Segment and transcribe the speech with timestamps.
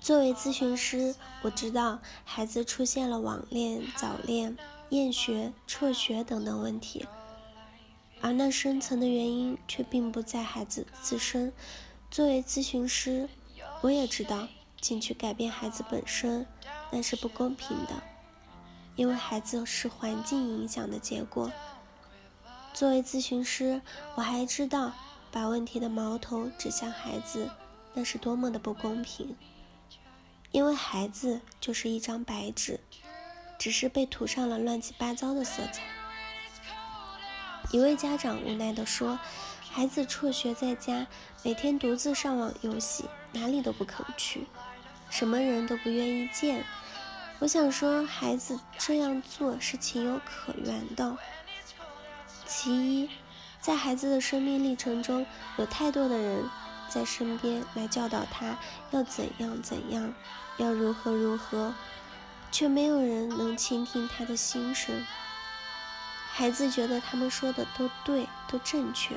[0.00, 4.56] 作为咨询师，我知道孩子出现了网恋、早恋、
[4.90, 7.06] 厌学、辍学等等问题，
[8.20, 11.52] 而那深层的原因却并不在孩子自身。
[12.10, 13.30] 作为咨询师，
[13.80, 14.46] 我也知道
[14.78, 16.46] 进去改变孩子本身
[16.90, 18.02] 那是不公平的，
[18.96, 21.50] 因为孩子是环境影响的结果。
[22.74, 23.80] 作为咨询师，
[24.16, 24.92] 我还知道
[25.34, 27.50] 把问题的矛头指向孩子
[27.92, 29.34] 那是多么的不公平。
[30.52, 32.78] 因为孩子就是一张白纸，
[33.58, 35.82] 只是被涂上了乱七八糟的色彩。
[37.72, 39.18] 一位家长无奈地说
[39.68, 41.08] ：“孩子辍学在家，
[41.42, 44.46] 每天独自上网游戏，哪里都不肯去，
[45.10, 46.64] 什么人都不愿意见。”
[47.40, 51.18] 我想说，孩子这样做是情有可原的。
[52.46, 53.10] 其一，
[53.64, 55.24] 在孩子的生命历程中，
[55.56, 56.44] 有太多的人。
[56.86, 58.58] 在身边来教导他
[58.90, 60.14] 要怎样怎样，
[60.58, 61.74] 要如何如何，
[62.52, 65.02] 却没有人能倾听他的心声。
[66.30, 69.16] 孩子觉得他们说的都对，都正确，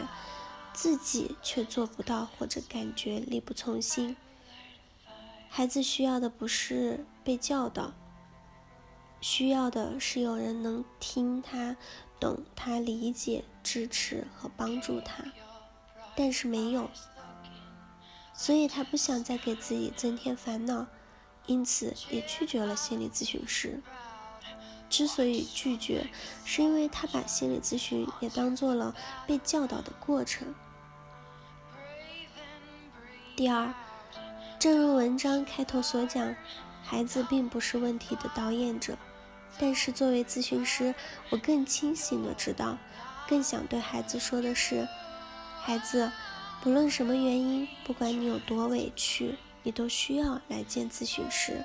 [0.72, 4.16] 自己却做不到，或者感觉力不从心。
[5.50, 7.92] 孩子需要的不是被教导，
[9.20, 11.76] 需要的是有人能听他、
[12.18, 15.26] 懂他、理解、支持和帮助他，
[16.16, 16.90] 但是没有。
[18.34, 20.86] 所以他不想再给自己增添烦恼，
[21.48, 23.82] 因此也拒绝了心理咨询师。
[24.90, 26.08] 之所以拒绝，
[26.46, 28.96] 是因为他把心理咨询也当做了
[29.28, 30.56] 被教导的过程。
[33.36, 33.74] 第二，
[34.58, 36.34] 正如文章开头所讲，
[36.82, 38.98] 孩子并不是问题的导演者，
[39.60, 40.96] 但是作为咨询师，
[41.32, 42.78] 我更清醒的知道，
[43.28, 44.88] 更想对孩子说的是，
[45.62, 46.12] 孩子。
[46.60, 51.64] 不论什么原因，不管你有多委屈，你都需要来见咨询师。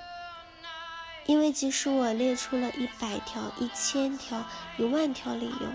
[1.24, 4.44] 因为即使我列出了一百条、一千条、
[4.76, 5.72] 一万条理由，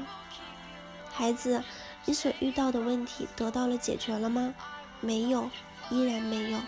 [1.11, 1.63] 孩子，
[2.05, 4.53] 你所遇到的问题得到了解决了吗？
[5.01, 5.49] 没有，
[5.89, 6.59] 依然没有。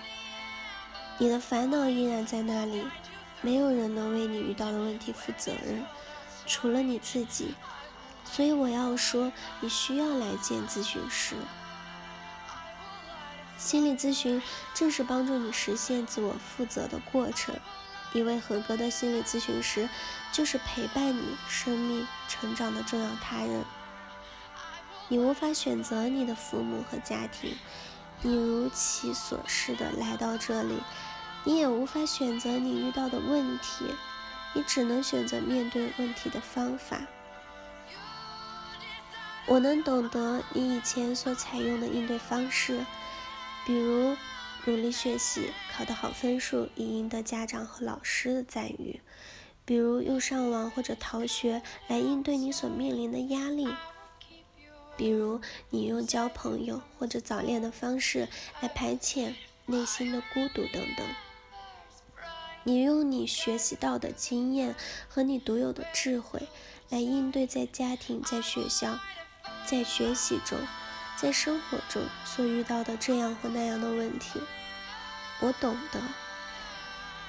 [1.20, 2.84] 你的烦恼依然在那里，
[3.42, 5.86] 没有人能为你遇到的问题负责任，
[6.48, 7.54] 除了你自己。
[8.32, 11.36] 所以我要说，你需要来见咨询师。
[13.58, 14.42] 心理咨询
[14.74, 17.56] 正是帮助你实现自我负责的过程。
[18.14, 19.90] 一位合格的心理咨询师，
[20.32, 23.66] 就是陪伴你生命成长的重要他人。
[25.10, 27.56] 你无法选择你的父母和家庭，
[28.22, 30.82] 你如其所示的来到这里，
[31.44, 33.94] 你也无法选择你遇到的问题，
[34.54, 37.02] 你只能选择面对问题的方法。
[39.50, 42.86] 我能懂得你以前所采用的应对方式。
[43.66, 44.16] 比如
[44.66, 49.00] 努力学习，考得好分数，以赢得家长和老师的赞誉；
[49.66, 53.66] 比如用上网或者逃学来应对你所面临的压力；
[54.96, 58.28] 比如你用交朋友或者早恋的方式
[58.62, 59.34] 来排遣
[59.66, 61.08] 内心的孤独等等。
[62.66, 64.76] 你用你学习到的经验
[65.08, 66.48] 和你独有的智慧
[66.90, 69.00] 来应对在家庭、在学校、
[69.66, 70.58] 在学习中。
[71.22, 74.40] 在生活中所遇到的这样或那样的问题，
[75.42, 76.00] 我懂得。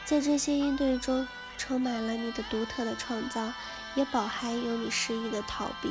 [0.04, 1.26] 在这些应对中，
[1.58, 3.52] 充满了你的独特的创造，
[3.96, 5.90] 也饱含有你失意的逃避。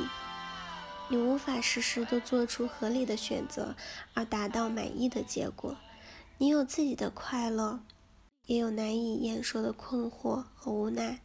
[1.09, 3.75] 你无法时时都做出合理的选择
[4.13, 5.75] 而达到满意的结果。
[6.37, 7.81] 你有自己的快乐，
[8.45, 11.19] 也有难以言说的困惑和无奈。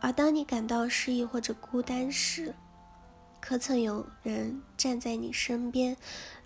[0.00, 2.54] 而当你感到失意或者孤单时，
[3.40, 5.96] 可曾有人站在你身边？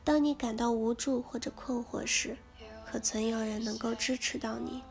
[0.04, 2.36] 当你感到无助或者困惑时，
[2.84, 4.82] 可曾有人能够支持到你？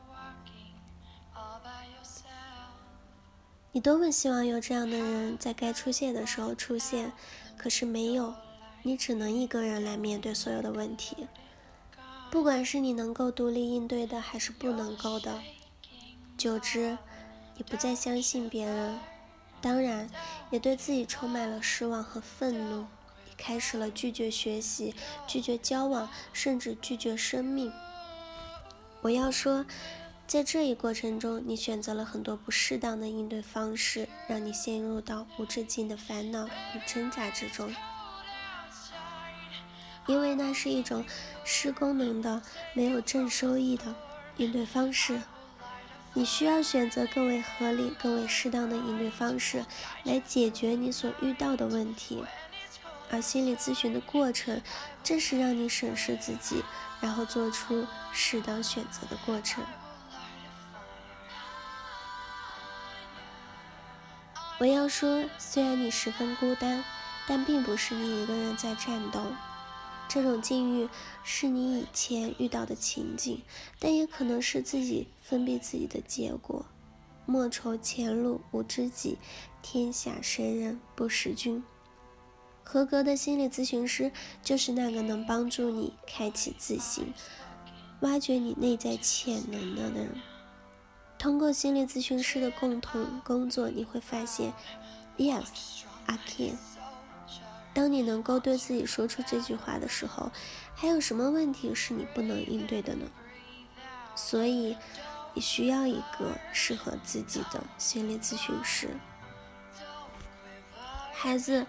[3.74, 7.14] 你多么希望有这样的人在该出现的时候出现，
[7.58, 8.34] 可是没有，
[8.84, 11.28] 你只能一个人来面对所有的问题。
[12.30, 15.42] 不管是你能够独立应对的，还是不能够的，
[16.38, 16.98] 久之，
[17.56, 19.00] 你不再相信别人。
[19.62, 20.10] 当然，
[20.50, 22.88] 也对自己充满了失望和愤怒。
[23.26, 24.96] 你开始了拒绝学习、
[25.28, 27.72] 拒绝交往，甚至拒绝生命。
[29.02, 29.66] 我要说，
[30.26, 37.74] 在这一过程中，你选择了很多不适当的应对方式，让你陷入到无止境的烦恼与挣扎之中。
[40.08, 41.06] 因为那是一种
[41.44, 42.42] 失功能的、
[42.74, 43.94] 没有正收益的
[44.38, 45.22] 应对方式。
[46.14, 49.66] 你需要选择更为合理、更为适当的应对方式，
[50.04, 52.24] 来解决你所遇到的问题，
[53.10, 54.62] 而心理咨询的过程，
[55.04, 56.64] 正是让你审视自己，
[57.00, 59.64] 然后做出适当选择的过程。
[64.60, 66.84] 我要说，虽然你十分孤单，
[67.26, 69.24] 但并不是你一个人在战斗。
[70.14, 70.90] 这种境遇
[71.24, 73.42] 是你以前遇到的情景，
[73.80, 76.66] 但也可能是自己封闭自己的结果。
[77.26, 79.18] 莫愁前路无知己，
[79.62, 81.64] 天下谁人不识君。
[82.62, 84.12] 合格的心理咨询师
[84.44, 87.14] 就是那个能帮助你开启自信、
[88.02, 90.10] 挖掘你内在潜能的人。
[91.18, 94.52] 通过心理咨询师的共同工作，你会发现
[95.18, 95.46] ，Yes,
[96.06, 96.81] I can。
[97.74, 100.32] 当你能够对自己说出这句话的时候，
[100.76, 103.06] 还有什么问题是你不能应对的呢？
[104.16, 104.76] 所以，
[105.34, 108.90] 你需要一个适合自己的心理咨询师。
[111.14, 111.66] 孩子。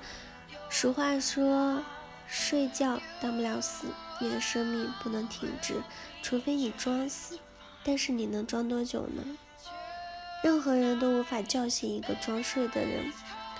[0.75, 1.83] 俗话说，
[2.27, 3.89] 睡觉当不了死，
[4.19, 5.83] 你的生命不能停止，
[6.23, 7.39] 除非你装死。
[7.85, 9.23] 但是你能装多久呢？
[10.43, 13.13] 任何人都无法叫醒一个装睡的人，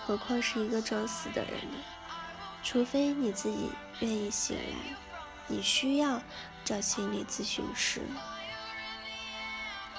[0.07, 1.77] 何况是一个装死的人呢？
[2.63, 3.71] 除非你自己
[4.01, 4.97] 愿意醒来，
[5.49, 6.23] 你需要
[6.65, 8.01] 找心理咨询师。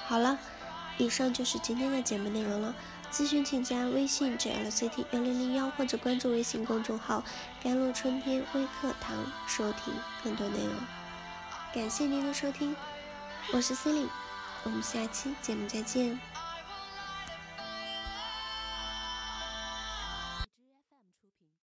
[0.06, 0.38] 好了，
[0.98, 2.74] 以上就是今天的节目内容了。
[3.12, 7.22] 咨询请加微信 jlct 幺零零幺或者关注微信公众号
[7.62, 9.16] “甘露春天微课堂”
[9.46, 9.94] 收听
[10.24, 10.74] 更多内容。
[11.72, 12.74] 感谢您的收听，
[13.52, 14.08] 我是 c 令
[14.64, 16.18] 我们下期节目再见。